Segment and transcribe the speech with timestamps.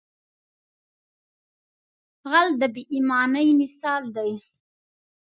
[2.31, 4.31] غل د بې ایمانۍ مثال دی